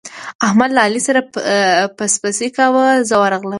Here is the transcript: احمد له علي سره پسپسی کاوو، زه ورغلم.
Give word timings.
احمد 0.47 0.69
له 0.75 0.79
علي 0.85 0.99
سره 1.07 1.19
پسپسی 1.97 2.47
کاوو، 2.57 2.85
زه 3.09 3.15
ورغلم. 3.21 3.49